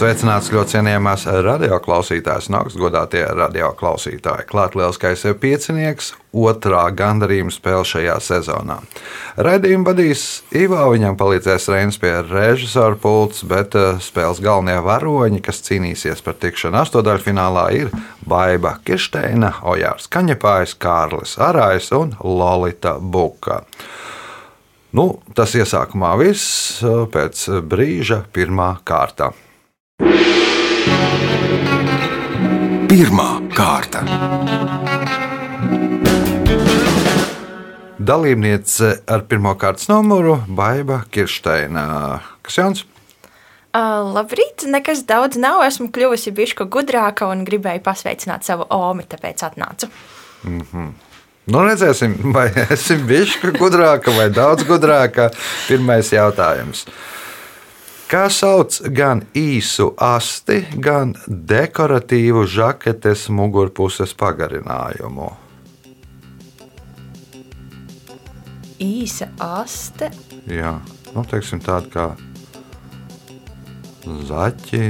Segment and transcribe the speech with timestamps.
[0.00, 4.46] Sveicināts ļoti cienījamās radioklausītājas un augstgadātie radioklausītāji.
[4.48, 8.78] Klāt lielskais piecinieks, otrā gandarījuma spēle šajā sezonā.
[9.36, 10.22] Raidījumu vadīs
[10.56, 16.38] Ivo, viņam palīdzēs Reinas pie režisora pults, bet eh, spēles galvenie varoņi, kas cīnīsies par
[16.40, 17.92] tikšanu astotdaļfinālā, ir
[18.24, 23.60] Baiva Kirsteina, Ojārs Kaņepājs, Kārlis Arājs un Lolita Buka.
[24.96, 26.80] Nu, tas iesākumā viss
[27.12, 29.34] pēc brīža pirmā kārta.
[32.90, 34.00] Pirmā kārta.
[38.00, 41.84] Dalībniece ar pirmā kārtas numuru Baiva Kirsteina.
[42.40, 42.86] Kas jauns?
[43.70, 45.60] Uh, labrīt, nekas daudz nav.
[45.68, 49.90] Esmu kļuvusi bišķi gudrāka un gribēju pasveicināt savu omi, tāpēc atnācu.
[51.50, 55.28] Nu, redzēsim, vai esam bijuši gudrāka vai daudz gudrāka.
[55.68, 56.86] Pirmais jautājums.
[58.10, 65.28] Kā sauc gan īsu asti, gan dekoratīvu žaketes mugurpuses pagarinājumu?
[68.82, 70.10] Īsa aste.
[70.50, 70.74] Jā,
[71.14, 72.08] nu, teiksim, tāda kā
[74.26, 74.84] zaķi,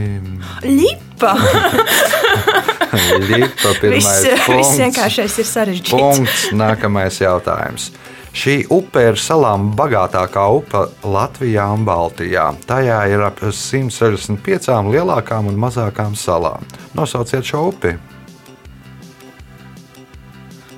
[0.65, 1.35] Lipa!
[3.31, 4.77] lipa, Viss, pirmais viss punkts.
[4.81, 5.93] vienkāršais ir sarežģīts.
[5.93, 6.45] Punkts.
[6.57, 7.91] Nākamais jautājums.
[8.31, 12.47] Šī upe ir salām bagātākā upe Latvijā un Baltijā.
[12.67, 16.63] Tajā ir ap 165 lielākām un mazākām salām.
[16.95, 17.97] Nosauciet šo upi.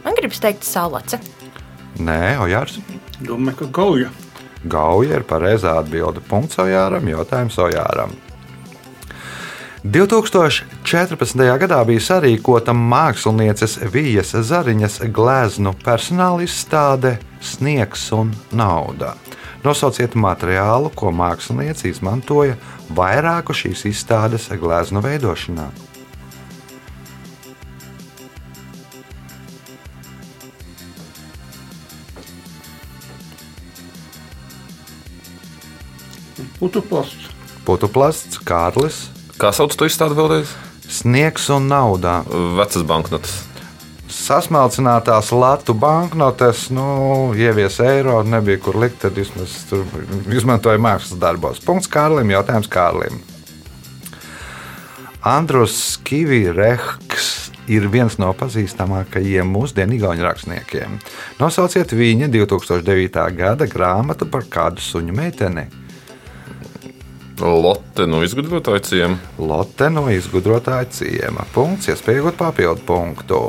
[0.03, 1.20] Man gribas teikt salace.
[2.00, 2.80] Nē, Ojārs.
[3.20, 4.11] Domāju, ka gauja.
[4.64, 6.23] Gauja ir pareizā atbilde.
[6.25, 8.14] Punkts Ojāram, jautājums Ojāram.
[9.83, 11.42] 2014.
[11.58, 19.17] gadā bija sarīkota mākslinieces Vijas Zariņas gleznu personāla izstāde Sniegs un nauda.
[19.63, 22.57] Nosauciet materiālu, ko mākslinieci izmantoja
[22.95, 25.70] vairāku šīs izstādes gleznu veidošanā.
[36.63, 37.33] Putuplasts.
[37.67, 39.09] Putuplasts, Kārlis,
[39.42, 40.53] Kā sauc to izstādi vēlreiz?
[40.86, 42.20] Sniegs un nauda.
[42.55, 43.41] Vecas banknotes.
[44.22, 46.84] Sasmalcinātās latu banknotes, nu,
[47.34, 49.83] ievies eiro, nebija kur likt, tad vismaz tur
[50.30, 51.58] izmantoja mākslas darbos.
[51.64, 53.18] Punkts Kārlim, jautājums Kārlim.
[55.27, 60.98] Andrus Kivirehs ir viens no pazīstamākajiem mūsdienu igauņu rakstniekiem.
[61.42, 63.28] Nosauciet viņa 2009.
[63.38, 65.66] gada grāmatu par kādu suņu meiteni.
[67.40, 69.16] Lotte no izgudrotāja ciema.
[69.40, 71.46] Lotte no izgudrotāja ciema.
[71.54, 73.40] Punkts, iespējot papildu punktu.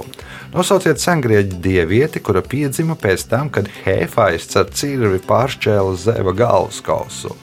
[0.53, 7.33] Nosauciet sengrieķu dievieti, kura piedzima pēc tam, kad Hefaists ar cirvi pāršķēla zeva galvaskausu.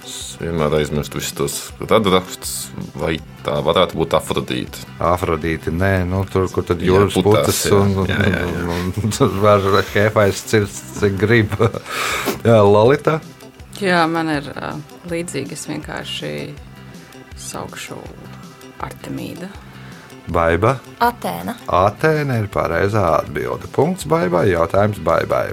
[0.00, 2.54] Es vienmēr aizmirstu visus tos rakstus,
[2.96, 4.86] vai tā varētu būt Afrodīte.
[5.04, 8.64] Afrodīti, nē, nu, tur, kur tad jūras putas un, un, Jā, jā, jā.
[8.78, 11.60] un, un tur var Hefaists cirst, cik grib.
[12.40, 13.20] Jā, Lolita.
[13.80, 14.76] Jā, man ir uh,
[15.08, 15.56] līdzīgi.
[15.56, 16.32] Es vienkārši
[17.40, 17.96] saukšu
[18.84, 19.48] Artemīdu.
[20.30, 20.76] Baiba.
[21.02, 21.56] Atēna.
[21.66, 23.70] Atēna ir pareizā atbilde.
[23.74, 25.48] Punkts baibai, jautājums baibai.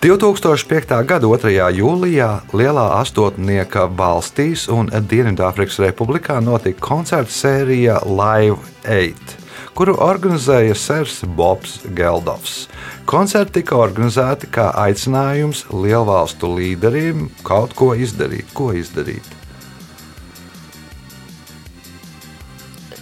[0.00, 0.94] 2005.
[1.04, 1.52] gada 2.
[1.76, 8.56] jūlijā Lielā astotnieka valstīs un Dienvidāfrikas Republikā notika koncerta sērija Live
[8.88, 9.36] 8,
[9.76, 12.64] kuru organizēja Sers Bobs Geldofs.
[13.08, 18.48] Koncerti tika organizēti kā aicinājums lielvalstu līderiem kaut ko izdarīt.
[18.56, 19.34] Ko izdarīt?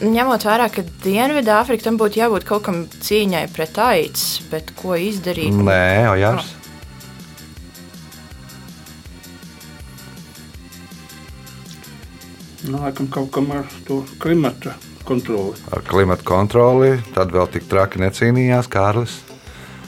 [0.04, 5.54] Ņemot vērā, ka Dienvidāfrika tam būtu jābūt kaut kam cīņai pret aids, bet ko izdarīt?
[5.54, 6.50] Nē, Ojārs.
[12.64, 14.74] Nu, laikam kaut kam ar to klimata
[15.04, 15.54] kontroli.
[15.72, 19.20] Ar klimatu kontroli, tad vēl tik traki necīnījās Kārlis.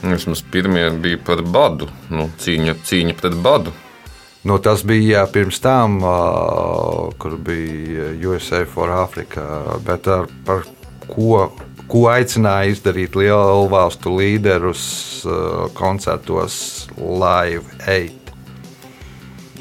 [0.03, 1.89] Vismaz pirmie bija par badu.
[2.13, 3.73] Nu, cīņa, cīņa pret badu.
[4.47, 9.43] Nu, tas bija pirms tam, uh, kur bija USA for Africa.
[9.85, 10.63] Bet ar, par
[11.09, 11.49] ko,
[11.89, 14.85] ko aicināja izdarīt lielu valstu līderus
[15.25, 18.13] uh, koncertos Live 8?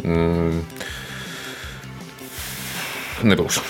[0.04, 0.62] Mm.
[3.26, 3.62] Nebūs.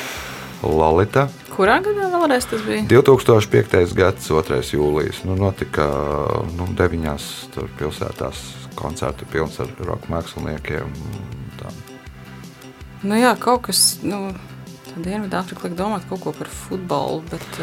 [0.67, 1.29] Lolita.
[1.56, 2.82] Kurā gadā vēlreiz tas bija?
[2.91, 3.94] 2005.
[3.97, 4.58] gada 2.
[4.76, 5.23] jūlijas.
[5.25, 5.87] Nu, notika
[6.53, 7.29] nu, deviņās
[7.79, 8.43] pilsētās
[8.76, 10.93] koncertu pilns ar roka māksliniekiem.
[13.06, 14.29] Nu, jā, kaut kas nu,
[14.97, 17.59] Dienvidāfrika liek domāt kaut ko par futbolu, bet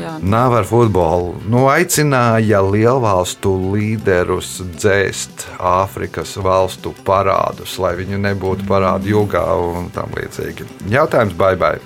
[0.00, 1.36] jā, Nav ar futbolu.
[1.46, 10.14] Nu, aicināja lielvalstu līderus dzēst Āfrikas valstu parādus, lai viņi nebūtu parādu jūgā un tam
[10.18, 10.66] līdzīgi.
[10.90, 11.76] Jautājums baigai.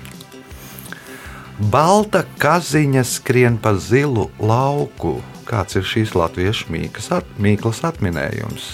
[1.69, 5.19] Balta kaziņa skrien pa zilu lauku.
[5.45, 8.69] Kāds ir šīs latviešu mīklas, at, mīklas atminējums?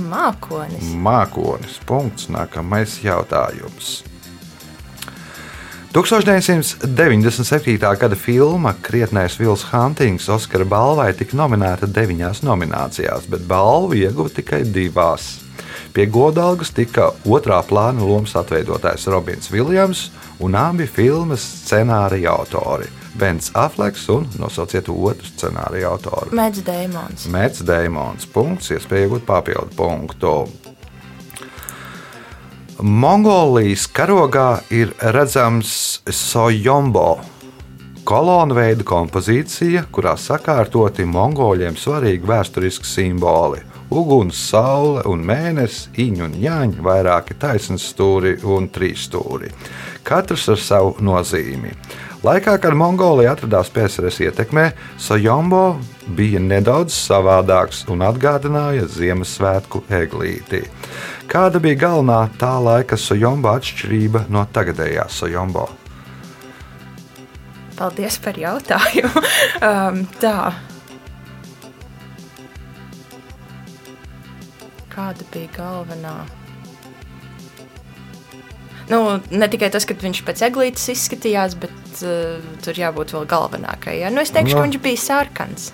[0.00, 0.88] Mākonis.
[0.96, 1.76] Mākonis.
[1.84, 2.30] Punkts.
[2.32, 3.98] Nākamais jautājums.
[5.92, 7.76] 1997.
[7.80, 14.64] gada filma Krietnais Vils Huntings Oskara balvai tika nominēta deviņās nominācijās, bet balvu ieguva tikai
[14.64, 15.45] divās.
[15.96, 20.10] Pie godalgas tika otrā plāna lomas atveidotais Robins Viljams
[20.44, 22.90] un abi filmas scenārija autori-
[23.20, 26.36] Bens Afleks un nosauciet otru scenārija autoru.
[26.36, 27.24] Mēģis Dēmons.
[27.32, 28.26] Mēģis Dēmons.
[28.34, 30.34] Punkts, iespēja iegūt papildu punktu.
[32.82, 37.22] Mongolijas karogā ir redzams sojombo.
[38.04, 46.34] Kolonu veida kompozīcija, kurā sakārtoti mongoļiem svarīgi vēsturiski simboli- uguns, saule un mēnesis, īņķi un
[46.42, 49.52] jāņi, vairāki taisnas stūri un trīs stūri.
[50.06, 51.72] Katrs ar savu nozīmi.
[52.26, 55.76] Laikā, kad Mongolija atradās PSRS ietekmē, Sojombo
[56.16, 60.64] bija nedaudz savādāks un atgādināja Ziemassvētku eglīti.
[61.30, 65.68] Kāda bija galvenā tā laika Sojombo atšķirība no tagadējās Sojombo?
[67.76, 69.22] Paldies par jautājumu.
[69.68, 70.38] um, tā.
[74.96, 76.14] Kāda bija galvenā?
[78.88, 79.00] Nu,
[79.34, 84.12] ne tikai tas, ka viņš pēc eglītes izskatījās, bet uh, tur jābūt vēl galvenākajai.
[84.14, 84.62] Nu, es teikšu, No.
[84.62, 85.72] ka viņš bija sarkans.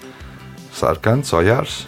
[0.73, 1.83] Sarkans, ojārs.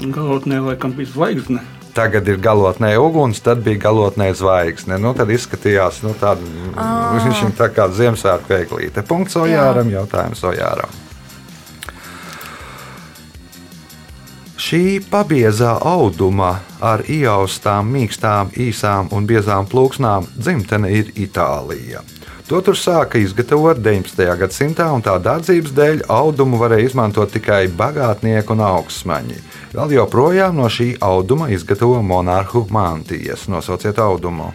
[0.00, 1.60] Galotnē laikam bija zvaigzne.
[1.94, 4.96] Tagad ir galotnē uguns, tad bija galotnē zvaigzne.
[4.98, 6.42] Nu, tad izskatījās, nu, tāda,
[7.28, 9.04] viņš ir tā kā Ziemassvētku eglīte.
[9.06, 10.90] Punkts ojāram, jautājums ojāram.
[14.74, 16.48] Šī pabiezā auduma
[16.82, 22.02] ar ieaustām, mīkstām, īsām un biezām plūksnām dzimtene ir Itālija.
[22.48, 24.26] To tur sāka izgatavot 19.
[24.42, 29.38] gadsimtā, un tā dārdzības dēļ audumu varēja izmantot tikai bagātnieki un augstsmaņi.
[29.78, 33.46] Vēl joprojām no šī auduma izgatavo monarhu mantijas.
[33.46, 34.50] Nosauciet audumu.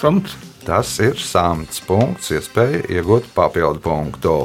[0.00, 0.40] Samts.
[0.64, 4.38] Tas ir samts punkts, iespēja iegūt papildu punktu.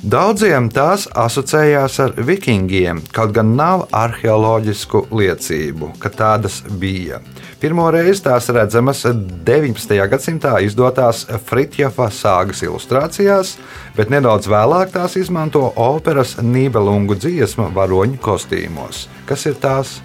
[0.00, 7.18] Daudziem tās asociējās ar vikingiem, kaut gan nav arheoloģisku liecību, ka tādas bija.
[7.60, 9.92] Pirmo reizi tās redzamas 19.
[10.08, 13.58] gadsimtā izdotās Fritjofa sāgas ilustrācijās,
[13.98, 19.04] bet nedaudz vēlāk tās izmanto operas Nībelungu dziesmu varoņu kostīmos.
[19.28, 19.98] Kas ir tās?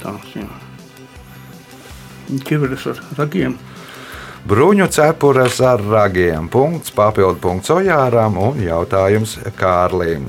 [0.00, 0.48] Tās, jā.
[2.48, 3.60] Ķiveres ar ragiem.
[4.46, 6.46] Bruņu cepures ar ragiem.
[6.48, 10.28] Punkts, papildu punkts Ojāram un jautājums Kārlim.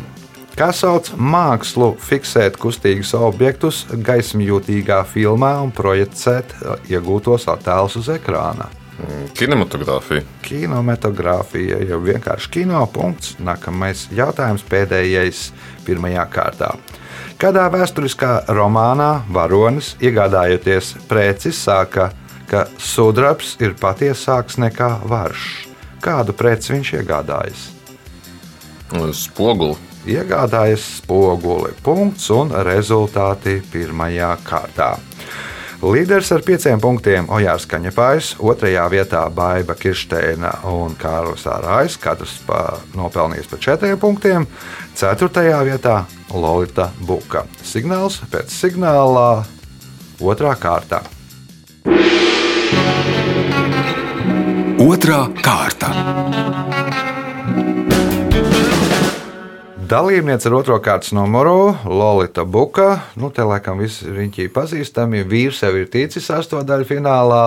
[0.58, 6.52] Kā sauc mākslu fiksēt kustīgus objektus gaismjūtīgā filmā un projicēt
[6.90, 8.68] iegūtos attēlus uz ekrāna?
[9.00, 10.26] Mm, Kinematogrāfija.
[10.44, 13.38] Kinematogrāfija jau vienkārši kino punkts.
[13.40, 15.46] Nākamais jautājums pēdējais
[15.88, 16.74] pirmajā kārtā.
[17.40, 22.10] Kādā vēsturiskā romānā varonis, iegādājoties preci, saka,
[22.50, 25.68] ka sudrabs ir patiesāks nekā varš?
[26.02, 27.68] Kādu preci viņš iegādājas?
[29.14, 29.78] Spoguli.
[30.10, 31.76] Iegādājas spoguli.
[31.84, 34.96] Punkts un rezultāti pirmajā kārtā.
[35.80, 42.82] Līderis ar pieciem punktiem Ojārs Kaņepājs, otrajā vietā Baiva Kirsteina un Kārlis Ārais, katrs pa,
[43.00, 44.48] nopelnījis par četriem punktiem,
[45.00, 46.02] ceturtajā vietā
[46.36, 47.46] Lorita Buka.
[47.64, 49.46] Signāls pēc signālā
[50.20, 51.06] otrā kārta.
[54.80, 55.90] Otra kārta.
[59.92, 63.02] Dalībniece ar otro kārtas numuru Lorita Buka.
[63.20, 65.26] Nu, te laikam visi riņķī pazīstami.
[65.28, 67.44] Vīrs jau ir ticis astotdaļu finālā.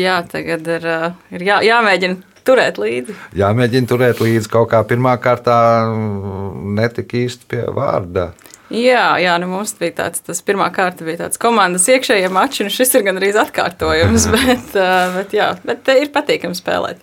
[0.00, 3.14] jā tagad ir, uh, ir jā, jāmēģina turēt līdzi.
[3.36, 5.60] Jāmēģina turēt līdzi kaut kā pirmā kārtā,
[5.92, 8.30] mm, netika īsti pie vārda.
[8.68, 12.72] Jā, jā nu mums bija tāds, tas pirmā kārta bija tāds komandas iekšējie mači, un
[12.72, 14.74] šis ir gandrīz atkārtojums, bet,
[15.16, 17.00] bet, jā, bet ir patīkami spēlēt.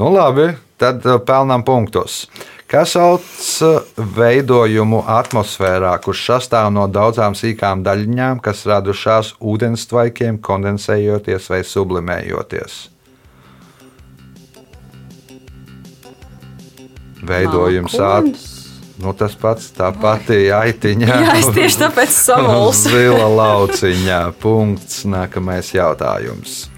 [0.00, 2.24] Nu, labi, tad pelnām punktus.
[2.64, 3.26] Kas sauc
[4.16, 12.80] veidojumu atmosfērā, kurš sastāv no daudzām sīkām daļiņām, kas radušās ūdenstvaikiem, kondensējoties vai sublimējoties?
[17.24, 18.53] Veidojums at, Mākonis.
[19.02, 21.08] Nu, tas pats, tā pati aitiņa.
[21.08, 22.90] Jā, es tieši tāpēc samulsu.
[22.94, 24.20] Zila lauciņā.
[24.42, 25.02] Punkts.
[25.10, 26.68] Nākamais jautājums.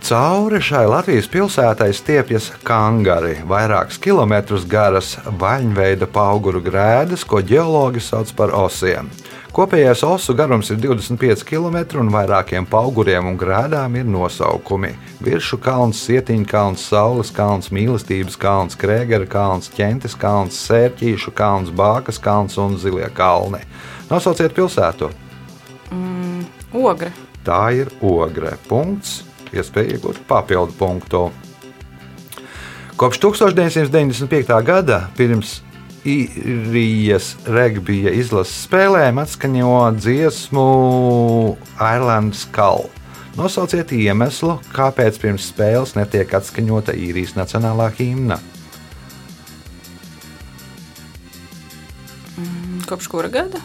[0.00, 8.32] Cauri šai Latvijas pilsētai stiepjas kangari, vairākus kilometrus garas vaļņveida auguru grēdas, ko geologi sauc
[8.38, 9.10] par osiem.
[9.50, 14.92] Kopējais osu garums ir 25 km, un vairākiem auguriem un grēdām ir nosaukumi-
[15.26, 22.20] Viršu kalns, Sietiņa kalns, Saules kalns, Mīlestības kalns, Krēgera kalns, Ķentes kalns, Sērķīšu kalns, Bākas
[22.22, 23.64] kalns un Zilie kalni.
[24.08, 25.10] Nosauciet pilsētu!
[26.72, 27.10] Ogra.
[27.44, 28.54] Tā ir ogre.
[28.68, 29.24] Punkts.
[29.50, 31.24] Iespēja iegūt papildu punktu.
[33.00, 34.62] Kopš 1995.
[34.62, 35.62] gada pirms
[36.06, 40.64] īrijas regbija izlases spēlēm atskaņo dziesmu
[41.76, 42.88] Islands Call.
[43.38, 48.40] Nosauciet iemeslu, kāpēc pirms spēles netiek atskaņota īrijas nacionālā himna.
[52.90, 53.60] Kopš kura gada?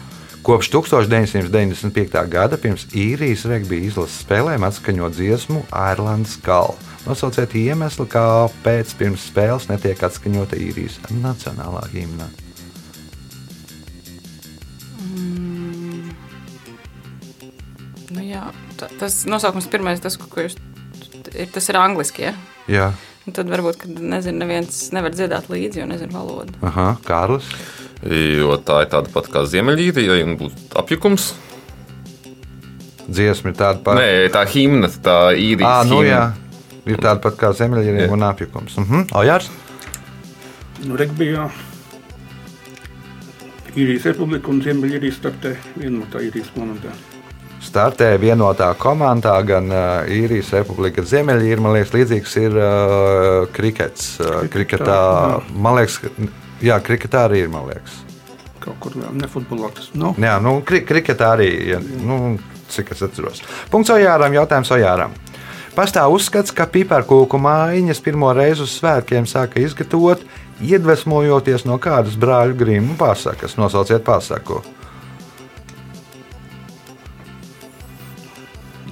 [0.46, 2.20] Kopš 1995.
[2.30, 6.76] gada pirms īrijas regbija izlases spēlēm atskaņo dziesmu Irlandas Call.
[7.06, 12.28] Nosauciet iemeslu, kāpēc pirms spēles netiek atskaņota īrijas nacionālā himna.
[18.10, 18.48] Nu, jā,
[18.80, 20.58] ta, tas nosaukums pirmais, tas, ko jūs.
[21.34, 22.28] Ir, tas ir angliski.
[22.28, 22.34] Ja?
[22.70, 22.90] Jā,
[23.26, 26.54] Un tad varbūt, kad nezinu, neviens nevar dziedāt līdzi, jo nezinu valodu.
[26.66, 27.48] Aha, Kārlis.
[28.06, 31.32] Jo tā ir tāda pati kā Ziemeļīrija, ja būtu apjukums.
[33.06, 33.98] Dziesma ir tāda pati.
[33.98, 36.20] Nē, tā himna, tā īrijas À, nu, himna.
[36.86, 38.10] Ir tāda pat kā zemļiem Jā.
[38.14, 38.76] un apjukums.
[38.78, 39.06] -huh.
[39.12, 39.50] Ojārs?
[40.84, 41.48] Nu, regbijā
[43.76, 46.92] īrijas republika un Ziemeļīrija startē vienotā īrijas komandā.
[47.66, 51.60] Startē vienotā komandā, gan uh, īrijas republika, gan Ziemeļīrija.
[51.60, 54.20] Man liekas, līdzīgs ir uh, krikets.
[54.20, 55.40] Uh, kriketā, jā.
[55.52, 56.10] man liekas, ka-
[56.62, 57.48] jā, kriketā arī ir.
[57.50, 58.02] Liekas.
[58.60, 60.16] Kaut kur vēl ne futbolā tas nav.
[60.18, 62.38] Jā, nu, kri kriketā arī, ja, nu,
[62.72, 63.42] cik es atceros.
[63.70, 65.10] Punkts Ojāram, jautājums Ojāram.
[65.76, 70.22] Pastāv uzskats, ka piparkūku mājiņas pirmo reizi uz svētkiem sāka izgatavot,
[70.64, 73.58] iedvesmojoties no kādas brāļu grīmu pasakas.
[73.60, 74.62] Nosauciet pasaku.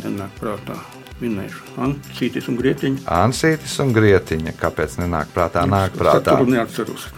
[0.03, 0.77] Nenāk prātā.
[1.23, 1.65] Minēšu.
[1.81, 3.07] Ancītis un Grietiņa.
[3.23, 4.53] Ansītis un Grietiņa.
[4.61, 5.65] Kāpēc nenāk prātā?
[5.71, 6.37] Nāk prātā.
[6.37, 7.09] Tur neatceros.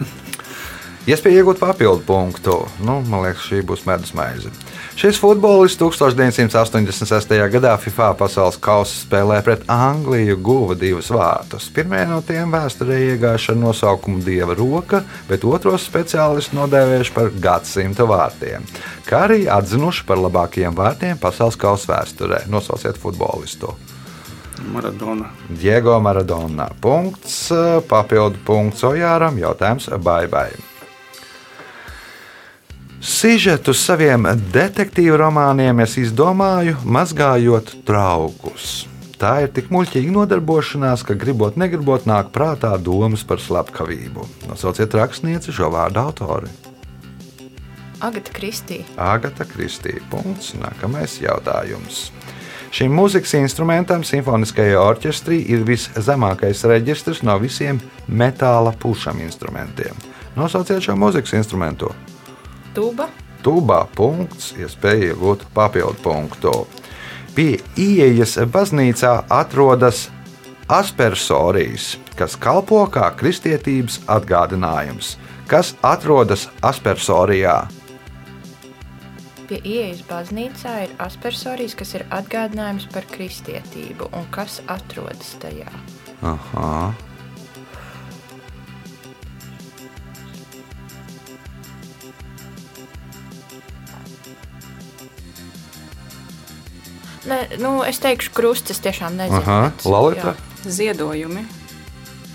[1.11, 2.61] Iespēja iegūt papildu punktu.
[2.87, 4.53] Nu, man liekas, šī būs medus maize.
[4.97, 7.29] Šis futbolists 1986.
[7.53, 11.67] gadā FIFA pasaules kausa spēlē pret Angliju guva divus vārtus.
[11.69, 18.07] Pirmie no tiem vēsturē iegājuši ar nosaukumu Dieva roka, bet otros speciālisti nodēvējuši par gadsimta
[18.09, 18.65] vārtiem,
[19.05, 22.47] kā arī atzinuši par labākajiem vārtiem pasaules kausa vēsturē.
[22.49, 23.75] Nosauciet futbolistu.
[24.73, 25.29] Maradona.
[25.61, 26.71] Diego Maradona.
[26.81, 27.51] Punkts,
[27.85, 30.49] papildu punkts Ojāram, jautājums Baibai.
[32.97, 38.87] Sižetu saviem detektīvu romāniem es izdomāju, mazgājot traukus.
[39.21, 44.25] Tā ir tik muļķīga nodarbošanās, ka gribot, negribot, nāk prātā domas par slepkavību.
[44.49, 46.49] Nosauciet rakstnieci šo vārdu autori.
[48.01, 48.83] Agata Kristī.
[48.97, 50.01] Agata Kristīna.
[50.09, 50.55] Punkts.
[50.57, 52.11] Nākamais jautājums.
[52.73, 59.97] Šim mūzikas instrumentam, simfoniskajai orķestrī, ir viszemākais reģistrs no visiem metāla pušam instrumentiem.
[60.37, 61.93] Nosauciet šo mūzikas instrumentu.
[62.77, 63.07] Tuba.
[63.41, 66.51] Tubā punkts, iespēja iegūt papildu punktu.
[67.33, 70.03] Pie ieejas baznīcā atrodas
[70.69, 75.15] aspersorijas, kas kalpo kā kristietības atgādinājums.
[75.49, 77.57] Kas atrodas aspersorijā?
[79.49, 85.71] Pie ieejas baznīcā ir aspersorijas, kas ir atgādinājums par kristietību un kas atrodas tajā.
[86.21, 86.93] Aha.
[97.27, 99.41] Ne, nu, es teikšu, krustas tiešām nezinu.
[99.41, 99.59] Aha.
[99.73, 100.71] bet, Lalita, jā.
[100.79, 101.45] Ziedojumi.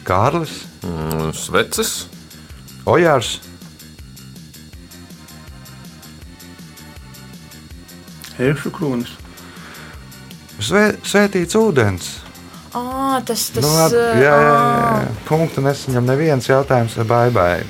[0.05, 2.09] Kārlis, Mm, Sveces.
[2.91, 3.37] Ojārs,
[8.43, 9.13] Ēšu kronis.
[10.63, 12.09] Svē, Svētīts ūdens.
[12.73, 14.59] Ā, tas tas Nu, ar, jā, jā, jā,
[15.05, 15.09] jā.
[15.29, 17.63] Punktu nesaņem neviens jautājums ar baibai.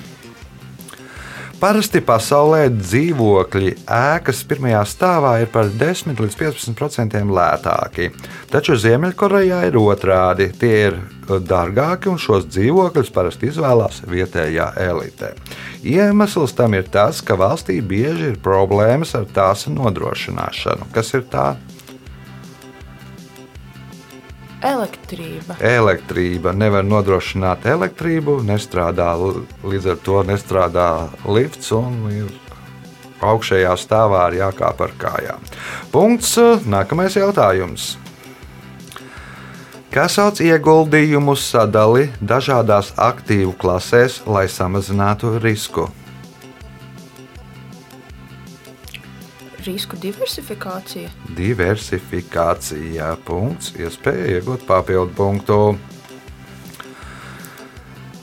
[1.62, 8.09] Parasti pasaulē dzīvokļi ēkas pirmajā stāvā ir par 10 līdz 15% lētāki.
[8.50, 10.49] Taču Ziemeļkorejā ir otrādi.
[10.59, 10.99] Tie ir
[11.31, 15.37] dārgāki un šos dzīvokļus parasti izvēlās vietējā elite.
[15.87, 20.90] Iemesls tam ir tas, ka valstī bieži ir problēmas ar tās nodrošināšanu.
[20.90, 21.52] Kas ir tā?
[24.62, 25.57] Elektrība.
[25.59, 29.11] Elektrība nevar nodrošināt elektrību, nestrādā
[29.66, 30.88] līdz ar to nestrādā
[31.26, 32.31] lifts un ir
[33.23, 35.50] augšējā stāvā ir jākāp ar kājām.
[35.95, 36.37] Punkts.
[36.66, 37.97] Nākamais jautājums.
[39.92, 45.90] Kā sauc ieguldījumu sadali dažādās aktīvu klasēs, lai samazinātu risku?
[49.62, 51.11] Risku diversifikācija.
[51.38, 53.12] Diversifikācija.
[53.26, 53.71] Punkts.
[53.78, 55.59] Iespēja iegūt papildu punktu.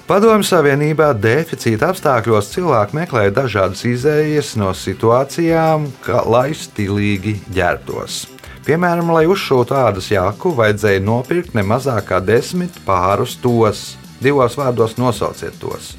[0.09, 8.23] Padomju Savienībā deficīta apstākļos cilvēki meklēja dažādas izējas no situācijām, kā, lai stilīgi ģērbtos.
[8.65, 13.93] Piemēram, lai uzšūtu ādas jaku, vajadzēja nopirkt ne mazāk kā desmit pārus tos.
[14.19, 15.93] Divos vārdos nosauciet tos.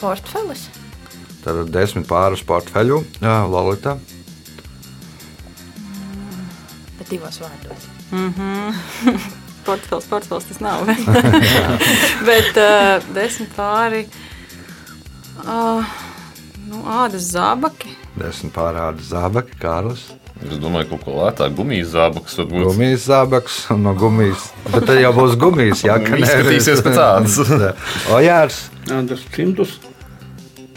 [0.00, 0.68] Portfelis.
[1.44, 3.98] Tad ir desmit pārus portfeļu, Jā, Lolita.
[6.96, 7.88] Bet divos vārdos.
[9.64, 10.88] Portfels, portfels tas nav.
[12.28, 14.04] Bet uh, desmit pāri.
[15.44, 15.84] Uh,
[16.68, 17.92] nu, ādas zābaki.
[18.16, 20.06] Desmit pārādi zābaki, Kārlis.
[20.44, 22.64] Es domāju, ka kaut ko lētāk gumijas zābakus varbūt.
[22.72, 24.48] Gumijas zābaks un no gumijas.
[24.66, 27.76] Bet tad jau būs gumijas, jā, ka Izskatīsies pēc ādas.
[28.12, 28.58] Ojārs,
[28.92, 29.78] Ādas cimdus,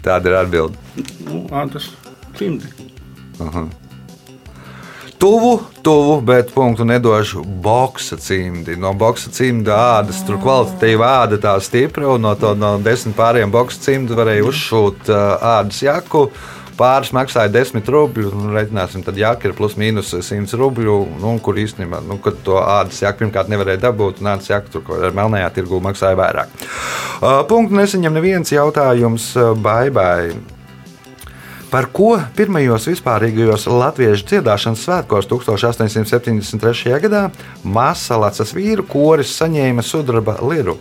[0.04, 0.78] tāda ir atbilde.
[1.26, 1.90] nu, ādas
[2.38, 2.70] cimdi.
[5.18, 8.76] Tuvu, tuvu, bet punktu nedošu boxa cimdi.
[8.78, 13.50] No boxa cimda ādas tur kvalitatīva āda tā stipra, un no, to, no desmit pāriem
[13.50, 16.28] boxa cimdu varēja uzšūt uh, ādas jaku.
[16.78, 21.58] Pāris maksāja 10 rubļus, un reiķināsim, tad jaka ir plus mīnus 100 rubļu, nu, kur
[21.58, 25.48] īstenībā, nu, kad to ādas jaku pirmkārt nevarēja dabūt, un ādas jaka tur ar melnajā
[25.56, 26.52] tirgu maksāja vairāk.
[27.18, 30.36] Uh, punktu nesaņem neviens jautājums uh, baibai.
[31.68, 36.94] Par ko pirmajos vispārīgajos latviešu dziedāšanas svētkos 1873.
[37.02, 37.26] gadā
[37.66, 40.78] Mākslinieks vīru koris saņēma sudraba liru?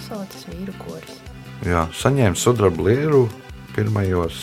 [0.00, 1.18] Masalotas vīru koris.
[1.68, 3.26] Jā, saņēma sudraba liru
[3.74, 4.38] pirmajos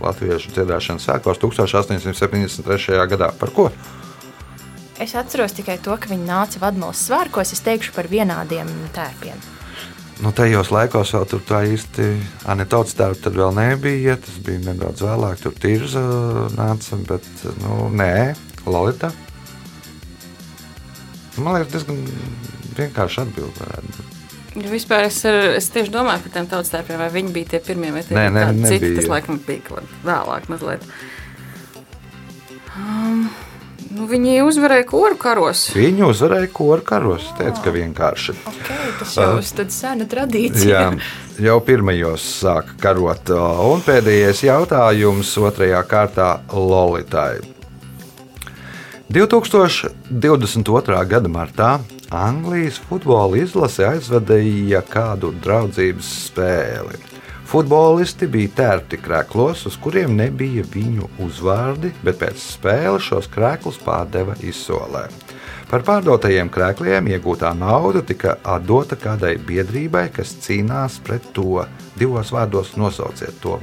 [0.00, 2.96] latviešu dziedāšanas svētkos 1873.
[3.12, 3.28] gadā.
[3.36, 3.68] Par ko?
[4.96, 7.52] Es atceros tikai to, ka viņi nāca vadmalas svārkos.
[7.52, 9.36] Es teikšu par vienādiem tērpiem.
[10.24, 12.08] Nu, tajos laikos vēl tur tā īsti
[12.48, 14.16] anekdotas tēva tad vēl nebija.
[14.16, 16.00] Tas bija nedaudz vēlāk, tur tirza
[16.56, 17.28] nāca, bet
[17.60, 18.32] nu, nē,
[18.64, 19.12] Lolita.
[21.36, 22.04] Man liekas, diezgan
[22.80, 23.60] vienkārši atbildēt.
[23.60, 24.15] varētu būt.
[24.56, 27.58] Jo vispār es, ar, es tieši domāju par tiem tautas tērpiem, vai viņi bija tie
[27.64, 28.94] pirmie vai tie Nē, nē, citi.
[28.96, 30.86] Tas laikam bija kaut kā vēlāk mazliet.
[32.76, 33.26] Um,
[33.96, 35.66] nu, viņi uzvarēja koru karos.
[35.76, 37.26] Viņu uzvarēja koru karos.
[37.26, 38.36] Es teicu, ka vienkārši.
[38.52, 40.70] Okay, tas jau ir sena tradīcija.
[40.70, 40.86] Jā,
[41.50, 43.34] jau pirmajos sāka karot.
[43.66, 47.44] Un pēdējais jautājums otrajā kārtā Lolitai.
[49.12, 51.04] 2022.
[51.12, 51.70] gada martā
[52.14, 57.00] Anglijas futbola izlase aizvadīja kādu draudzības spēli.
[57.46, 64.34] Futbolisti bija tērpti krēklos, uz kuriem nebija viņu uzvārdi, bet pēc spēles šos krēklus pārdeva
[64.42, 65.06] izsolē.
[65.66, 71.64] Par pārdotajiem krēkliem iegūtā nauda tika atdota kādai biedrībai, kas cīnās pret to.
[71.98, 73.58] Divos vārdos nosauciet to.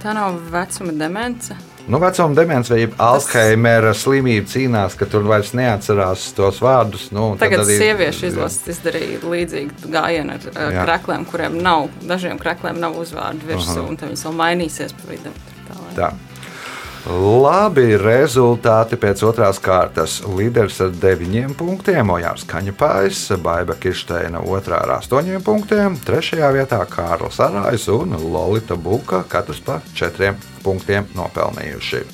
[0.00, 1.56] Tā nav vecuma demence.
[1.90, 7.08] Nu, vecuma demence vai Alzheimera slimība cīnās, ka tur vairs neatcerās tos vārdus.
[7.10, 10.84] Nu, Tagad arī- sieviešu izlases izdarīja līdzīgu gājienu ar, ar Jā.
[10.86, 15.34] krākliem, kuriem nav, dažiem krākliem nav uzvārdu virsū, un tad viņas vēl mainīsies pa vidu.
[15.70, 16.12] Tā, Tā.
[17.08, 20.18] Labi rezultāti pēc otrās kārtas.
[20.36, 27.40] Līderis ar 9 punktiem, Ojārs Kaņepājs, Baiva Kirsteina otrā ar 8 punktiem, trešajā vietā Kārlis
[27.40, 30.34] Arājs un Lolita Buka, katrs pa 4
[30.64, 32.04] punktiem nopelnījuši.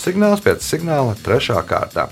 [0.00, 2.08] Signāls pēc signāla trešā kārta.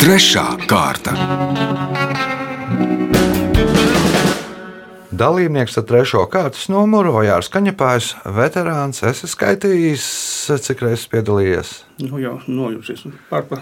[0.00, 2.07] Trešā kārta.
[5.18, 10.04] Dalībnieks ar trešo kārtas numuru Ojārs Kaņepājs, veterāns, esi skaitījis,
[10.62, 11.72] cik reizes piedalījies.
[12.04, 13.02] Nu, jau nojusies.
[13.30, 13.58] Pār pa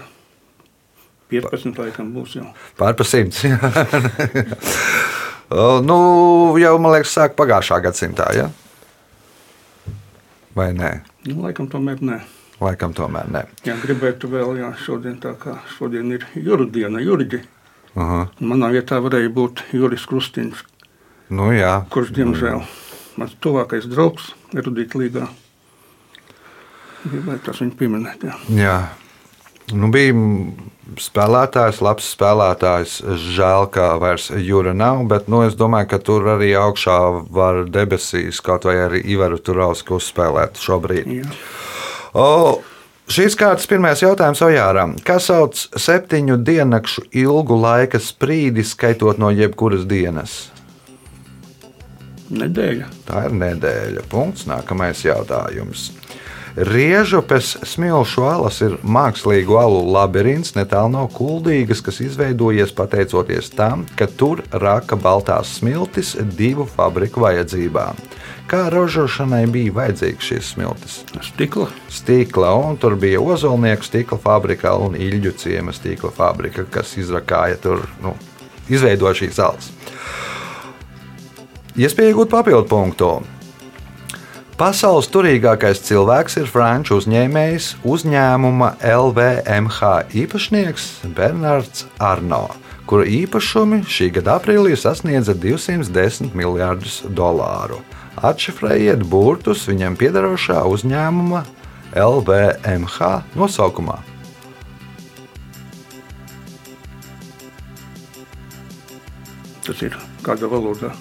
[1.33, 2.45] 15 laikam būs jau.
[2.77, 3.41] Pār pa simts.
[5.89, 5.97] nu,
[6.61, 8.29] jau man liekas, sāk pagājušā gadsimtā.
[8.37, 8.51] Ja?
[10.57, 10.93] Vai nē?
[11.25, 12.21] Nu, laikam tomēr nē.
[12.61, 13.45] Laikam tomēr nē.
[13.65, 17.41] Jā, gribētu vēl, jā, šodien tā kā šodien ir juridiena, juridi.
[17.97, 20.61] Uh Manā vietā varēja būt Juris Krustīns,
[21.27, 22.61] Nu, jā, kurš, diemžēl,
[23.19, 25.25] mans tuvākais draugs erudīta līgā.
[27.07, 28.37] Gribētu tas viņu pieminēt, jā.
[28.55, 28.77] jā.
[29.75, 30.15] Nu, bija
[31.03, 32.97] spēlētājs, labs spēlētājs.
[33.35, 36.97] Žēl, ka vairs jūra nav, bet nu, es domāju, ka tur arī augšā
[37.33, 41.11] var debesīs kaut vai arī Ivaru Turausku uzspēlēt šobrīd.
[41.19, 41.37] Jā.
[42.17, 42.61] O,
[43.11, 44.95] šīs kārtas pirmais jautājums Ojāram.
[45.05, 50.45] Kas sauc septiņu diennakšu ilgu laika sprīdi, skaitot no jebkuras dienas?
[52.33, 52.89] Nedēļa.
[53.07, 54.07] Tā ir nedēļa.
[54.11, 54.47] Punkts.
[54.49, 55.91] Nākamais jautājums.
[56.57, 64.07] Riežupes smilšu alas ir mākslīgu alu labirints netālu no kuldīgas, kas izveidojies pateicoties tam, ka
[64.09, 68.01] tur raka baltās smiltis divu fabriku vajadzībām.
[68.49, 70.97] Kā ražošanai bija vajadzīgas šīs smiltis?
[71.29, 71.69] Stikla.
[71.93, 77.85] Stikla, un tur bija ozolnieku stikla fabrika un īļu ciema stikla fabrika, kas izrakāja tur,
[78.01, 78.17] nu,
[78.65, 79.69] izveidoja šīs alas.
[81.77, 83.07] Iespēja iegūt papildu punktu.
[84.57, 92.47] Pasaules turīgākais cilvēks ir franču uzņēmējs, uzņēmuma LVMH īpašnieks Bernards Arno,
[92.89, 97.77] kura īpašumi šī gada aprīlī sasniedza 210 miljardus dolāru.
[98.25, 101.43] Atšifrējiet burtus viņam piedarošā uzņēmuma
[101.93, 103.99] LVMH nosaukumā.
[109.61, 110.95] Tas ir kāda valodā.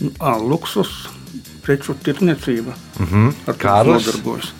[0.00, 1.08] Nu, ā, Luksus,
[1.62, 2.74] preču tirniecība.
[2.98, 3.32] Mm -hmm.
[3.46, 4.06] Ar Kārlis?
[4.06, 4.52] nodarbojas.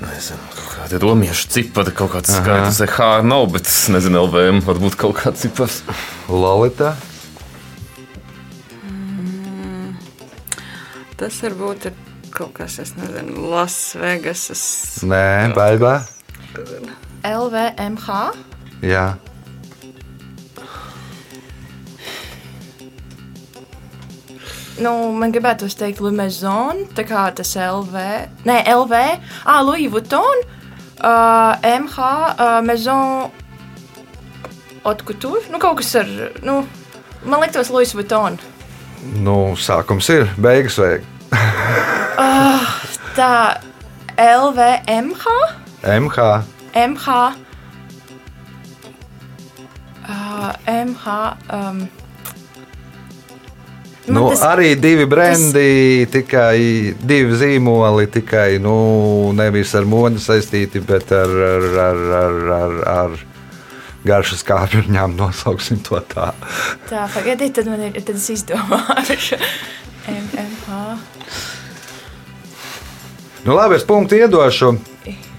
[0.00, 4.96] Nezinu, kaut kāda romiešu cipara, kaut kāds skaitlis, H nav, bet es nezinu, LVM varbūt
[4.96, 5.82] kaut kāds cipars.
[6.28, 6.96] Lolita,
[11.16, 11.94] Tas varbūt ir
[12.36, 14.64] kaut kas, es nezinu, Lasvegasas.
[15.08, 15.98] Nē, baigā.
[17.26, 18.10] LVMH.
[18.84, 19.06] Jā,
[24.76, 27.96] Nu, man gribētu teikt, Limezon, tā kā tas LV.
[28.44, 28.98] Nē, LV,
[29.48, 30.42] ah, Louis Vuitton,
[31.00, 31.96] uh, MH,
[32.36, 33.32] uh, Maison,
[34.84, 35.46] Haute Couture.
[35.48, 36.12] Nu, kaut kas ar,
[36.44, 36.60] nu,
[37.24, 38.36] man liekas, Louis Vuitton.
[39.24, 41.15] nu, sākums ir, beigas vajag.
[43.16, 43.60] Tā,
[44.16, 45.24] LVMH,
[45.82, 46.18] MH.
[46.76, 47.08] MH,
[50.08, 51.36] uh, MH.
[51.52, 51.88] Um,
[54.06, 61.10] Nu, tas- arī divi brendi, tikai divi zīmoli, tikai nu, nevis ar modi saistīti, bet
[61.10, 63.16] ar, ar, ar, ar, ar, ar
[64.06, 66.28] garšas kāpņām nosauksim to tā.
[66.86, 69.40] Tā, pagaidiet, tad man ir, tad es izdomāšu.
[73.46, 74.74] Nu, labi, es punktu iedošu.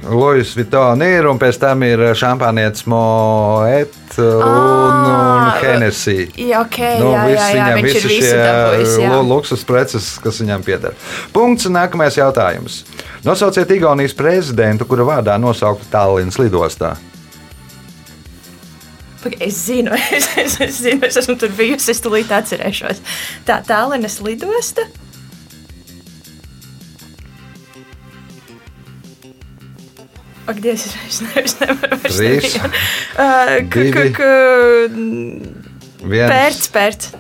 [0.08, 6.28] Lojas Vitona ir, un pēc tam ir šampānietis Moet un, un Ā, Hennessy.
[6.40, 10.96] Jā, ok, Nu, jā, jā, jā, viņam, visi šie luksus preces, kas viņam pieder.
[11.36, 11.68] Punkts.
[11.68, 12.86] Nākamais jautājums.
[13.26, 16.94] Nosauciet Igaunijas prezidentu, kura vārdā nosaukta Tallinas lidostā.
[19.44, 23.04] Es zinu, es, es, es zinu, es esmu tur bijusi, es tulīt atcerēšos.
[23.50, 24.88] Tā, Tallinas lidosta.
[30.48, 32.74] Es, es, ne- es nevaru vairs Trīs, nevienu.
[33.74, 34.14] Divi.
[36.32, 37.12] Pērts, pērts.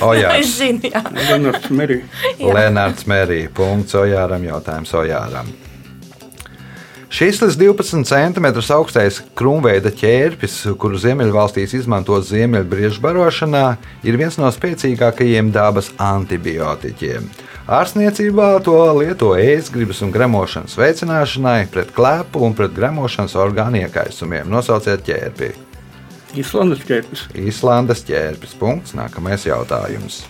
[0.00, 0.32] O, jā.
[0.38, 1.02] Es zinu, jā.
[1.14, 2.00] Leonards Merī.
[2.38, 3.40] Lenārds Mērī.
[3.54, 4.44] Punkts Ojāram.
[4.46, 5.50] Jautājums Ojāram.
[7.10, 13.64] Šis līdz 12 cm augstais krūmveida ķērpis, kuru Ziemeļvalstīs izmanto ziemeļbriežu barošanā,
[14.06, 17.26] ir viens no spēcīgākajiem dabas antibiotiķiem.
[17.70, 24.48] Ārstniecībā to lieto ēstgribas un gremošanas veicināšanai, pret klepu un pret gremošanas orgānu iekaisumiem.
[24.50, 25.52] Nosauciet ķērpi.
[26.42, 27.22] Islandes ķēpis.
[27.38, 28.56] Īslandes ķērpis.
[28.58, 28.96] Punkts.
[28.98, 30.24] Nākamais jautājums.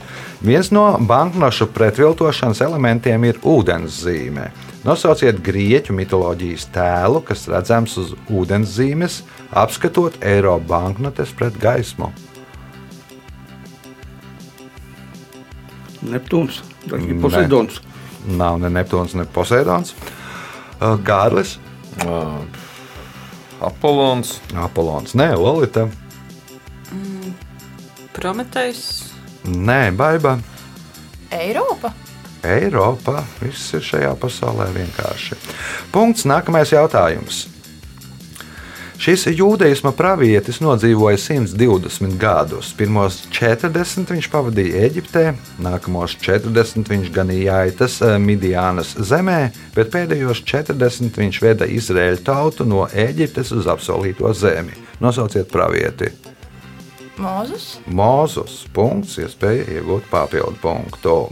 [0.44, 4.50] Viens no banknošu pretviltošanas elementiem ir ūdenszīme.
[4.85, 9.22] Nosauciet grieķu mitoloģijas tēlu, kas redzams uz ūdenszīmes,
[9.57, 12.12] apskatot eiro banknotes pret gaismu.
[16.05, 16.61] Neptūns.
[16.87, 17.21] Tas ir Nē.
[17.23, 17.81] Poseidons.
[18.27, 19.95] Nav ne Neptūns, ne Poseidons.
[20.81, 21.59] Uh, Gārlis,
[22.05, 22.21] Ā,
[23.69, 24.38] Apollons.
[24.57, 25.88] Apollons, Nē, Lolita,
[28.21, 28.81] Prometējs.
[29.49, 30.35] Nē, Baiba.
[31.33, 31.93] Eiropa.
[32.45, 35.38] Eiropā viss ir šajā pasaulē vienkārši.
[35.93, 36.27] Punkts.
[36.29, 37.47] Nākamais jautājums.
[39.01, 42.75] Šis jūdeisma pravietis nodzīvoja 120 gadus.
[42.77, 45.23] Pirmos 40 viņš pavadīja Eģiptē,
[45.65, 49.39] nākamos 40 viņš ganīja aitas eh, Midiānas zemē,
[49.73, 54.77] bet pēdējos 40 viņš veda Izraēļu tautu no Eģiptes uz apsolīto zemi.
[55.01, 56.13] Nosauciet pravieti.
[57.17, 57.79] Mūzus.
[57.89, 61.23] Mūzus punkts, iespēja iegūt papildu punktu.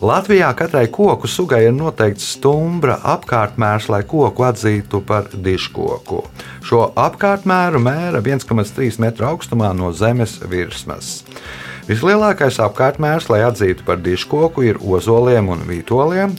[0.00, 6.22] Latvijā katrai koku sugai ir noteikts stumbra apkārtmērs, lai koku atzītu par diškoku.
[6.64, 11.18] Šo apkārtmēru mēra 1,3 metru augstumā no zemes virsmas.
[11.84, 16.32] Vislielākais apkārtmērs, lai atzītu par diškoku, ir ozoliem un vītoliem.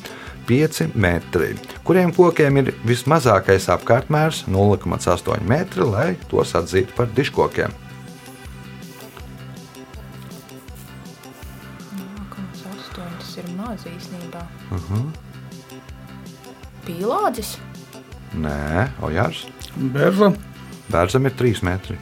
[0.49, 1.53] 5 metri,
[1.85, 7.90] kuriem kokiem ir vismazākais apkārtmērs 0,8 metri, lai tos atzītu par diškokiem.
[14.71, 15.05] Uh -huh.
[16.85, 17.57] Pīlādzis.
[18.35, 19.45] Nē, Ojārs.
[19.75, 20.31] Bērza.
[20.91, 21.97] Bērzam ir 3 metri.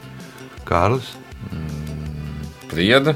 [0.64, 1.16] Kārlis.
[2.70, 3.14] Prieda.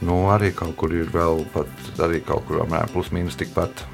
[0.00, 3.84] Nu, arī kaut kur ir vēl pat, arī kaut kur apmēram plus mīnus tikpat,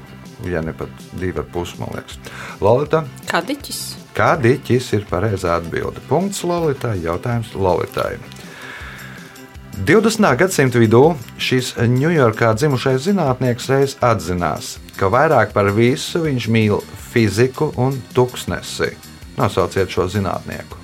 [0.45, 0.89] ja ne pat
[1.19, 2.17] divi ar pusi, man liekas.
[2.61, 3.81] Lolita, Kadiķis.
[4.15, 5.99] kā diķis ir pareizā atbilde?
[6.07, 8.17] Punkts Lolitai, jautājums Lolitai.
[9.77, 10.25] 20.
[10.39, 16.79] gadsimta vidū šis Ņujorkā dzimušais zinātnieks reiz atzinās, ka vairāk par visu viņš mīl
[17.11, 18.89] fiziku un tuksnesi.
[19.37, 20.81] Nosauciet šo zinātnieku.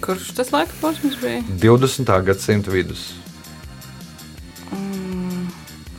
[0.00, 1.42] Kurš tas laika posms bija?
[1.60, 2.14] 20.
[2.24, 3.10] gadsimta vidus.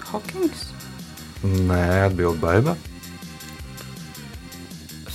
[0.09, 0.71] Hokings.
[1.45, 2.73] Nē, atbild Baiba.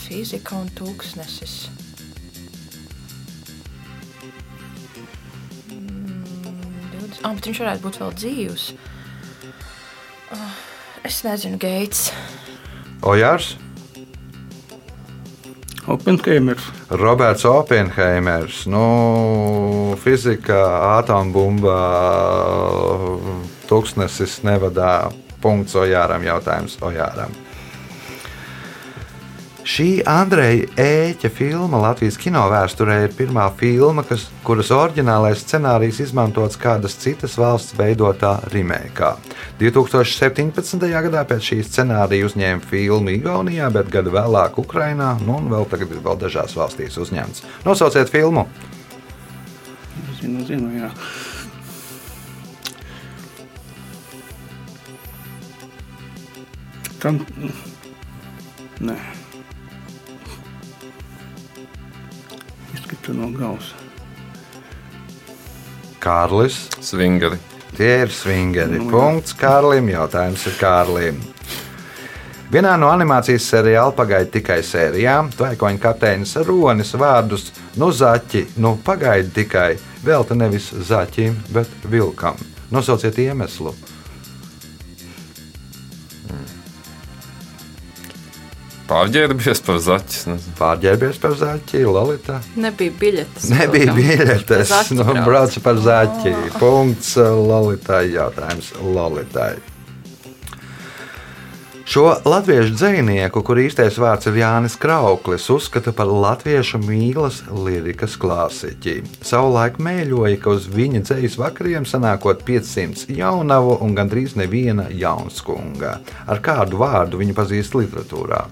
[0.07, 1.67] Fizika un tūkstnesis.
[7.23, 8.71] Ah, bet viņš varētu būt vēl dzīvs.
[10.35, 10.57] Ah,
[11.07, 12.09] Es nezinu, Geits.
[13.07, 13.53] Ojārs.
[15.87, 16.65] Oppenheimers.
[16.91, 20.59] Roberts Oppenheimers, nu, fizikā,
[20.99, 21.77] atombumba,
[23.71, 25.13] tūkstnesis nevadā.
[25.39, 27.31] Punkts Ojāram, jautājums Ojāram.
[29.67, 36.55] Šī Andreja Ēķa filma Latvijas kino vēsturē ir pirmā filma, kas, kuras oriģinālais scenārijs izmantots
[36.63, 39.17] kādas citas valsts veidotā remēkā.
[39.59, 40.87] 2017.
[41.09, 45.97] gadā pēc šī scenārija uzņēma filmu Igaunijā, bet gadu vēlāk Ukrainā, nu, un vēl tagad
[45.97, 47.43] ir vēl dažās valstīs uzņemts.
[47.67, 48.47] Nosauciet filmu!
[50.23, 50.95] Zinu, zinu, jā.
[57.03, 57.23] Tam.
[58.79, 59.16] Nē.
[62.87, 63.73] Izskatu no galvas.
[65.99, 66.69] Kārlis.
[66.81, 67.39] Svingari.
[67.75, 68.79] Tie ir svingeri.
[68.79, 68.87] Nu.
[68.93, 69.89] Punkts Kārlim.
[69.91, 71.19] Jautājums ir Kārlim.
[72.53, 75.33] Vienā no animācijas seriāla pagaida tikai sērijām.
[75.35, 79.73] Tvaikoņa kapteinis Ronis vārdus nu zaķi, nu pagaidi tikai.
[80.07, 82.39] Velta nevis zaķim, bet vilkam.
[82.71, 83.75] Nosauciet iemeslu.
[88.87, 90.27] Pārģērbies par zaķis.
[90.31, 90.53] nezinu.
[90.61, 92.41] Pārģērbies par zaķi, Lalita.
[92.57, 93.49] Nebija biļetes.
[93.51, 94.69] Nebija biļetes.
[94.71, 95.57] Zaķi Nu, brauc.
[95.65, 96.35] par zaķi.
[96.61, 98.05] Punkts Lalitai.
[98.15, 99.57] Jautājums Lalitai.
[101.87, 108.97] Šo latviešu dzinieku, kur īstais vārds ir Jānis Krauklis, uzskata par latviešu mīlas lirikas klasiķi.
[109.23, 116.01] Savulaik mēļoja, ka uz viņa dzīslas vakariem sanākot 500 jaunavu un gandrīz neviena jaunskunga.
[116.27, 118.43] Ar kādu vārdu viņu pazīst literatūrā?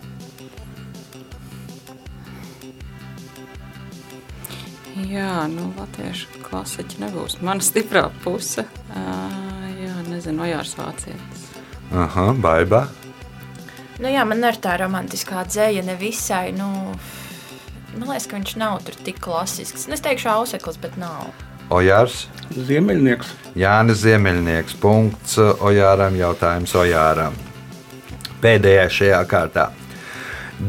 [5.15, 7.37] Jā, nu, latviešu klasiķi nebūs.
[7.45, 8.65] Mana stiprā puse.
[8.91, 11.45] Uh, jā, nezinu, Ojārs Vācietis.
[11.95, 12.85] Aha, baigā.
[14.01, 16.49] Nu, jā, man ir tā romantiskā dzēja, nevisai.
[16.57, 16.67] Nu,
[17.95, 19.87] man liekas, ka viņš nav tur tik klasisks.
[19.87, 21.31] Nu, Es teikšu, auseklis, bet nav.
[21.71, 22.25] Ojārs.
[22.57, 23.31] Ziemeļnieks.
[23.57, 24.75] Jānis Ziemeļnieks.
[24.83, 26.19] Punkts Ojāram.
[26.19, 27.39] Jautājums Ojāram.
[28.43, 29.69] Pēdējais šajā kārtā.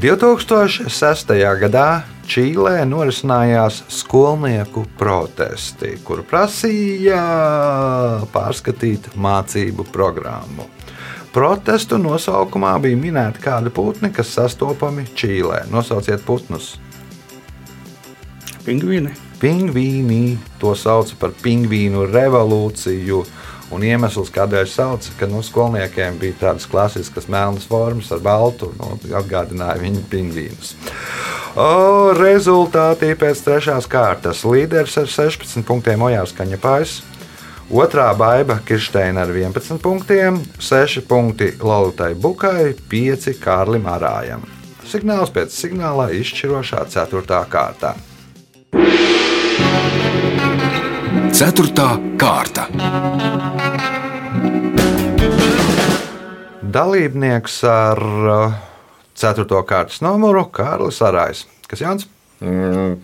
[0.01, 1.33] 2006.
[1.65, 1.89] gadā
[2.25, 7.19] Čīlē norisinājās skolnieku protesti, kur prasīja
[8.33, 10.65] pārskatīt mācību programmu.
[11.35, 15.65] Protestu nosaukumā bija minēta kāda putni, kas sastopami Čīlē.
[15.69, 16.73] Nosauciet putnus.
[18.65, 19.13] Pingvīni.
[19.37, 23.21] Pingvīni to sauc par pingvīnu revolūciju.
[23.73, 28.93] Un iemesls, kādēļ sauc, ka nu, skolniekiem bija tādas klasiskas melnas formas ar baltu, nu,
[29.17, 30.75] atgādināja viņu pingvīnus.
[31.57, 36.99] O, rezultātī pēc trešās kārtas līderis ar 16 punktiem Ojārs Kaņepājs.
[37.73, 44.45] Otrā baiva Kirsteina ar 11 punktiem, 6 punkti Lalitai Bukai, 5 Kārlim Arājam.
[44.85, 47.41] Signāls pēc signāla izšķirošā 4.
[47.49, 47.95] kārtā.
[51.35, 51.89] Ceturtā
[52.21, 52.69] kārta.
[56.75, 57.99] Dalībnieks ar
[59.15, 59.45] 4.
[59.63, 61.45] kārtas numuru Kārlis Arājs.
[61.71, 62.07] Kas Jānis?
[62.43, 62.97] Mm,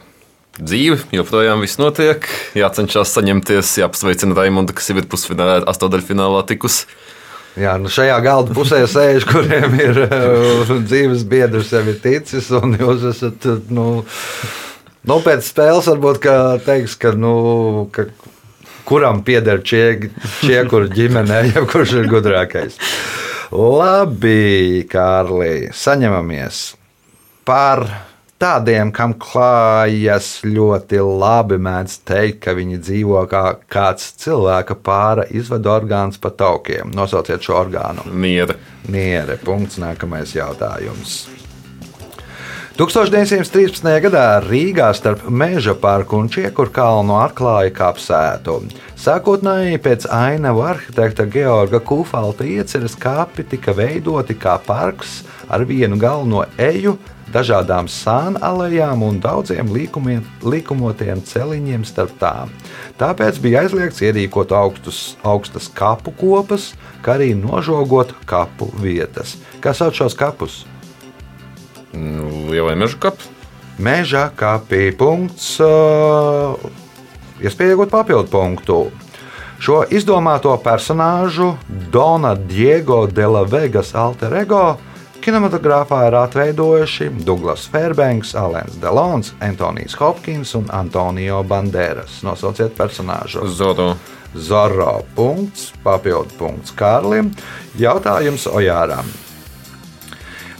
[0.60, 2.28] dzīve, joprojām viss notiek.
[2.58, 6.90] Jācenšas saņemties, jāpasveicina Raimonda, kas jau ir pusfinālā, astotdaļfinālā tikusi.
[7.60, 12.76] Jā, nu šajā galda pusē sēž, kuriem ir uh, dzīves biedrs, jau ir ticis, un
[12.76, 13.48] jūs esat.
[13.48, 13.88] uh, Nu,
[15.08, 16.36] nu, pēc spēles varbūt ka
[16.68, 17.16] teiks, ka.
[17.16, 18.10] Nu, ka
[18.82, 22.76] Kuram pieder čiekuru ģimenē, jau kurš ir gudrākais?
[23.52, 26.60] Labi, Kārlī, saņemamies
[27.44, 27.84] par
[28.40, 35.74] tādiem, kam klājas ļoti labi, mēdz teikt, ka viņi dzīvo kā kāds cilvēka pāra izvadu
[35.74, 36.96] orgāns pa taukiem.
[36.96, 38.08] Nosauciet šo orgānu.
[38.08, 38.56] Miera.
[38.88, 39.36] Niere.
[39.44, 39.82] Punkts.
[39.84, 41.26] Nākamais jautājums.
[42.82, 43.84] 1913.
[44.02, 48.56] gadā Rīgā starp Meža parku un Čiekuru kalnu atklāja kapsētu.
[48.98, 56.42] Sākotnēji pēc ainavu arhitekta Georga Kufalta ieceres kapi tika veidoti kā parks ar vienu galveno
[56.58, 56.96] eju,
[57.30, 62.50] dažādām sānu alejām un daudziem līkumiem, līkumotiem celiņiem starp tām.
[62.98, 66.72] Tāpēc bija aizliegts ierīkot augstus, augstas kapu kopas,
[67.06, 69.38] kā arī nožogot kapu vietas.
[69.62, 70.64] Kā sauc šos kapus?
[71.94, 73.30] Nu, Lielai meža kapi.
[73.82, 76.54] Meža kapī punkts, uh,
[77.42, 78.78] iespēja iegūt papildu punktu.
[79.62, 81.56] Šo izdomāto personāžu
[81.94, 84.78] Dona Diego de la Vegas alter ego
[85.22, 92.22] kinematogrāfā ir atveidojuši Douglas Fairbanks, Alens Delons, Antonijs Hopkins un Antonio Banderas.
[92.26, 93.46] Nosauciet personāžu.
[93.48, 93.94] Zoro.
[94.34, 97.34] Zorro punkts, papildu punkts Kārlim.
[97.78, 99.10] Jautājums Ojāram.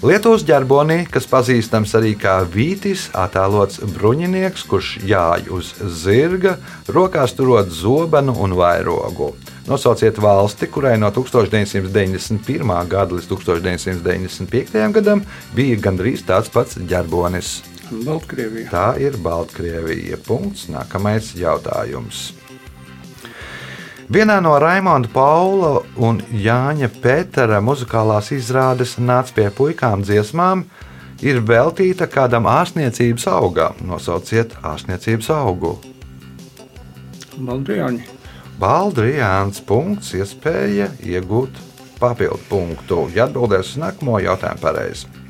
[0.02, 5.70] Lietuvas ģerbonī, kas pazīstams arī kā vītis, attēlots bruņinieks, kurš jāj uz
[6.02, 6.56] zirga,
[6.90, 9.36] rokās turot zobenu un vairogu.
[9.70, 12.74] Nosauciet valsti, kurai no 1991.
[12.90, 14.90] gada līdz 1995.
[14.98, 15.22] gadam
[15.54, 17.60] bija gandrīz tāds pats ģerbonis.
[17.92, 18.74] Baltkrievija.
[18.74, 20.18] Tā ir Baltkrievija.
[20.26, 20.66] Punkts.
[20.74, 22.32] Nākamais jautājums.
[24.12, 30.66] Vienā no Raimonda Paula un Jāņa Pētera muzikālās izrādes nāca pie puikām dziesmām,
[31.24, 33.80] ir veltīta kādam ārstniecības augam.
[33.88, 35.78] Nosauciet ārstniecības augu.
[37.40, 38.04] Baldriāņi.
[38.60, 41.64] Baldriāns punkts, iespēja iegūt
[42.04, 43.06] papildu punktu.
[43.16, 45.21] Ja atbildēs uz nākamo jautājumu pareizi.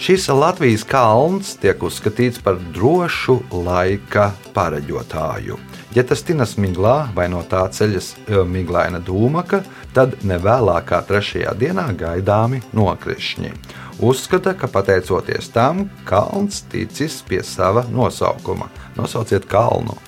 [0.00, 5.58] Šis Latvijas kalns tiek uzskatīts par drošu laika pareģotāju.
[5.92, 9.60] Ja tas tinas miglā vai no tā ceļas e, miglaina dūmaka,
[9.92, 13.52] tad nevēlākā trešajā dienā gaidāmi nokrišņi.
[14.00, 18.70] Uzskata, ka pateicoties tam, kalns ticis pie sava nosaukuma.
[18.96, 19.98] Nosauciet kalnu.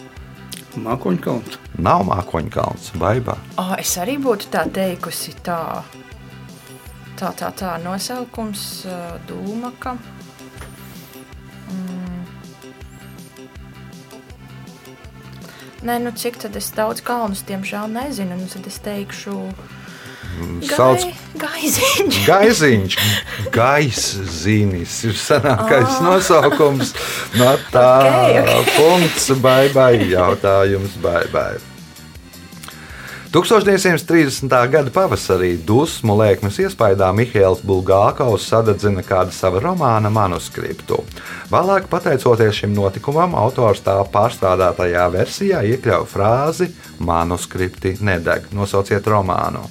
[0.81, 1.61] Mākoņkalns.
[1.85, 3.37] Nav mākoņkalns, baigā.
[3.61, 5.83] Oh, es arī būtu tā teikusi, tā,
[7.23, 9.95] tā, tā, tā nosaukums, uh, dūmaka.
[11.71, 12.25] Mm.
[15.87, 18.37] Nē, nu cik tad es daudz kalnus, diemžēl, nezinu.
[18.39, 19.39] Nu, tad es teikšu,
[20.65, 21.03] Sauc
[21.37, 22.19] gaiziņš.
[22.31, 22.95] Gaiziņš,
[23.53, 26.07] gaiszinis ir senākais Ah.
[26.07, 26.95] nosaukums.
[27.37, 27.85] No tā
[28.31, 28.71] Ok, ok.
[28.79, 31.51] punkts, vai vai jautājums, vai vai.
[33.33, 34.69] 1930.
[34.69, 40.99] gada pavasarī dusmu lēkmes iespējā Mihails Bulgākovs sadedzina kādu sava romāna manuskriptu.
[41.49, 46.69] Vēlāk, pateicoties šim notikumam, autors tā pārstrādātajā versijā iekļauj frāzi:
[47.01, 48.53] Manuskripti nedeg.
[48.53, 49.65] Nosauciet romānu.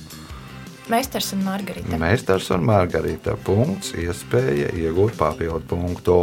[0.89, 2.01] Meistars un Margarita.
[2.01, 3.37] Meistars un Margarita.
[3.45, 6.17] Punkts, iespēja iegūt papildu punktu.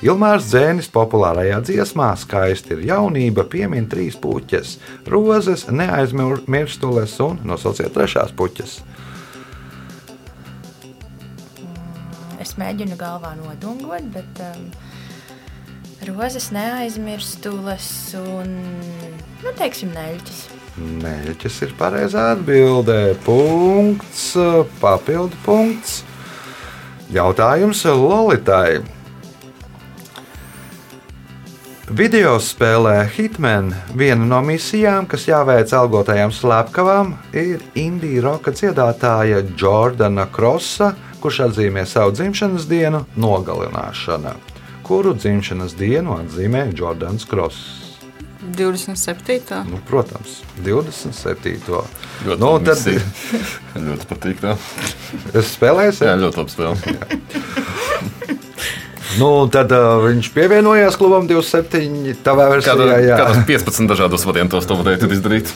[0.00, 4.78] Ilmārs Dzēnis populārajā dziesmā skaisti ir jaunība, piemin trīs puķes-
[5.12, 8.78] rozes, neaizmirstules un nosauciet trešās puķes.
[12.40, 14.70] Es mēģinu galvā nodungot, bet um,
[16.08, 17.88] rozes neaizmirstules
[18.22, 18.54] un,
[19.44, 20.40] nu, teiksim, neļķis.
[20.80, 23.18] Mēģis ir pareizā atbildē.
[23.26, 24.32] Punkts,
[24.80, 26.00] papildu punkts.
[27.12, 28.80] Jautājums Lolitai.
[31.90, 40.28] Video spēlē Hitman viena no misijām, kas jāveic algotajām slepkavām, ir indija roka dziedātāja Jordana
[40.30, 44.36] Krosa, kurš atzīmē savu dzimšanas dienu nogalināšana.
[44.86, 47.58] Kuru dzimšanas dienu atzīmē Jordans Kross?
[48.54, 49.64] 27.
[49.66, 51.58] Nu, protams, 27.
[52.22, 52.86] Ļoti Nu, tad
[53.88, 54.46] ļoti patīk.
[54.46, 54.54] Tā.
[55.34, 58.38] es spēlēju, Jā, ļoti labi spēlē.
[59.18, 62.14] nu, tad uh, viņš pievienojās klubam 27.
[62.24, 63.18] Tavā versijā, Kādā, jā.
[63.18, 65.50] kādos 15 dažādos variantos to varētu izdarīt.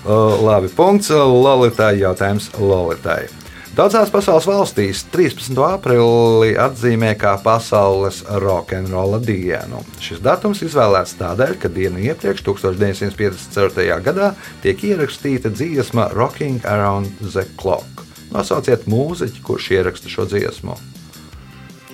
[0.00, 1.98] Uh, labi, punkts Lolitai.
[2.00, 3.26] Jautājums Lolitai.
[3.70, 5.54] Daudzās pasaules valstīs 13.
[5.62, 9.84] aprīli atzīmē kā pasaules rokenrola dienu.
[10.02, 14.00] Šis datums izvēlēts tādēļ, ka dienu iepriekš, 1954.
[14.04, 14.32] gadā,
[14.64, 18.02] tiek ierakstīta dziesma Rocking Around the Clock.
[18.34, 20.74] Nosauciet mūziķi, kurš ieraksta šo dziesmu.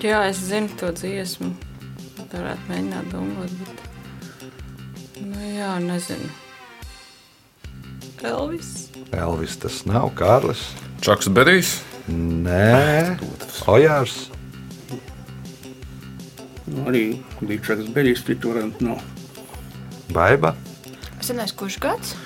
[0.05, 1.55] Jā, es zinu to dziesmu.
[2.19, 3.79] Tā varētu mēģināt domāt, bet.
[5.25, 6.29] Nu, jā, nezinu.
[8.27, 8.71] Elvis.
[9.17, 10.63] Elvis tas nav Kārlis.
[11.05, 11.79] Čaks Berijs.
[12.13, 13.17] Nē,
[13.73, 14.29] Ojārs.
[16.67, 17.05] Nu, arī
[17.41, 19.05] Dīčaks Beļģis citu variantu nav.
[20.13, 20.55] Baiba.
[21.19, 22.17] Es nezinu, kurš gads.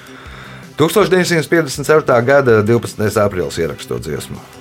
[0.80, 2.24] 1957.
[2.24, 3.20] gada 12.
[3.20, 4.59] aprīlis ierakstot dziesmu.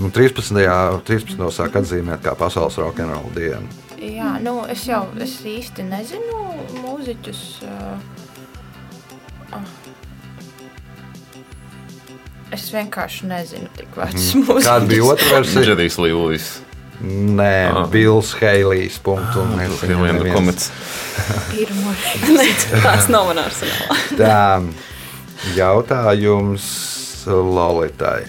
[0.00, 0.56] Nu, 13.
[1.04, 1.50] 13.
[1.52, 3.68] sāk atzīmēt kā pasaules rokenrola dienu.
[4.00, 6.38] Jā, nu, es jau es īsti nezinu
[6.80, 7.42] mūziķus.
[7.68, 9.66] Uh, ah.
[12.50, 14.58] Es vienkārši nezinu, tik vecus Mhm.
[14.66, 15.62] Kāda bija otra versija?
[15.68, 16.48] Džedijs Līlis.
[17.04, 17.86] Nē, Ah.
[17.92, 18.98] Bils Heilijs.
[19.06, 19.20] Un
[19.60, 20.70] es viņu Vienu neviens- komets.
[21.52, 21.92] Pirmo.
[22.84, 23.96] Tāds nav manā arsenālā.
[24.16, 24.64] Tā,
[25.56, 26.66] jautājums
[27.28, 28.24] Lolitai.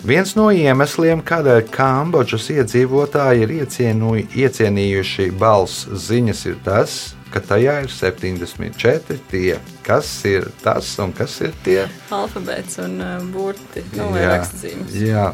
[0.00, 6.94] Viens no iemesliem, kādēļ Kambodžas iedzīvotāji ir iecienu, iecienījuši balss ziņas, ir tas,
[7.28, 9.58] ka tajā ir 74 tie.
[9.84, 11.84] Kas ir tas un kas ir tie?
[12.16, 13.84] Alfabēts un uh, burti.
[13.92, 14.96] Nu, vai rakstzīmes.
[15.04, 15.28] jā.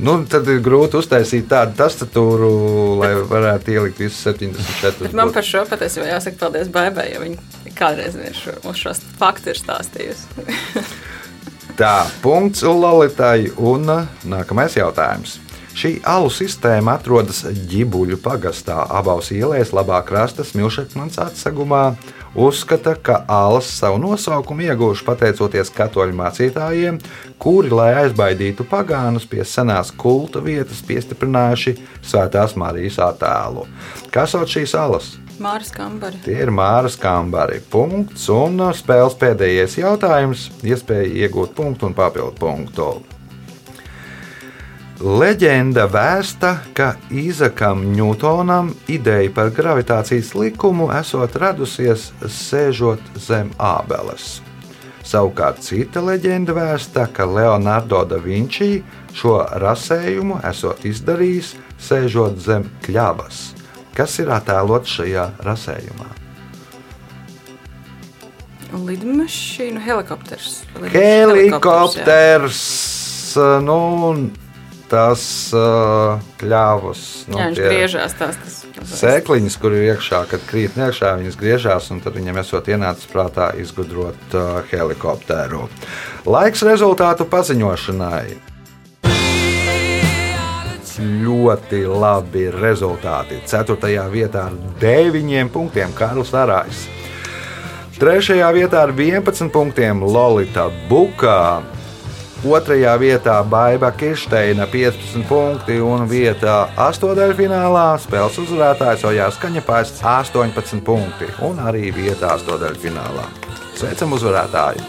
[0.00, 2.50] Nu, tad ir grūti uztaisīt tādu tastatūru,
[3.02, 5.08] lai varētu ielikt visus 74.
[5.08, 9.02] Bet man par šo patiesībā jāsaka paldies Baibai, jo viņa kādreiz ir šo, mums šos
[9.18, 10.46] faktus ir stāstījusi.
[11.80, 13.46] Tā, punkts Lalitai.
[13.56, 15.38] Un uh, nākamais jautājums.
[15.72, 17.38] Šī alu sistēma atrodas
[17.70, 21.94] ģibuļu pagastā, abās ielās, labā krasta smilšakmens atsegumā.
[22.36, 27.00] Uzskata, ka alas savu nosaukumu iegūši pateicoties katoļu mācītājiem,
[27.40, 33.64] kuri, lai aizbaidītu pagānus pie senās kulta vietas, piestiprinājuši Svētās Marijas attēlu.
[34.12, 35.14] Kā sauc šīs alas?
[35.40, 36.20] Māris Kambari.
[36.24, 37.62] Tie ir Māras Kambari.
[37.72, 40.50] Punkts un spēles pēdējais jautājums.
[40.66, 42.90] Iespēja iegūt punktu un papildu punktu.
[45.00, 54.42] Leģenda vēsta, ka Īzakam Ņūtonam ideja par gravitācijas likumu esot radusies sēžot zem ābeles.
[55.00, 58.82] Savukārt cita leģenda vēsta, ka Leonardo da Vinci
[59.16, 63.59] šo rasējumu esot izdarījis sēžot zem kļavas.
[64.00, 66.06] Kas ir attēlots šajā rasējumā?
[68.72, 70.62] Lidmašīnu helikopters.
[70.78, 72.60] Lidmašīnu Helikopters,
[73.66, 73.80] nu,
[74.90, 77.02] tas uh, kļavas.
[77.28, 78.38] Nu, Jā, viņš griežās tās.
[78.40, 83.10] tas- Sēkliņas, kur ir iekšā, kad krīt iekšā, viņas griežās, un tad viņam esot ienācis
[83.12, 85.66] prātā izgudrot uh, helikopteru.
[86.24, 88.49] Laiks rezultātu paziņošanai.
[91.00, 93.40] Ļoti labi rezultāti.
[93.48, 96.84] Ceturtajā vietā ar 9 punktiem Kārlis Arājs.
[98.00, 101.62] Trešajā vietā ar 11 punktiem Lolita Buka.
[102.40, 111.28] Otrajā vietā Baiva Kirsteina 15 punkti un vietā astotdaļfinālā spēles uzvarētājs Ojārs Kaņepājs 18 punkti
[111.44, 113.28] un arī vietā astotdaļfinālā.
[113.76, 114.80] Sveicam uzvarētāju!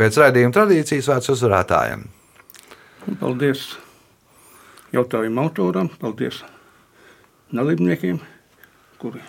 [0.00, 2.06] Pēc raidījuma tradīcijas vārds uzvarētājiem.
[3.20, 3.66] Paldies
[4.94, 6.38] jautājumu autoram, paldies
[7.52, 8.16] dalībniekiem,
[9.02, 9.20] kuri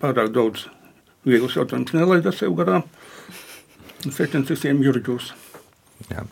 [0.00, 0.64] pārāk daudz
[1.28, 2.86] vieglus jautājumus nelaida sev garām.
[4.08, 5.34] Sveiciens visiem juriģos.
[6.08, 6.24] Jā.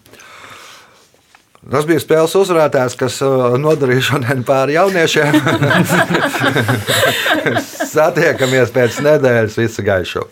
[1.61, 5.37] Tas bija spēles uzvarētājs, kas uh, nodarīja šodien pāri jauniešiem.
[7.93, 10.25] Satiekamies pēc nedēļas, visu gaišu!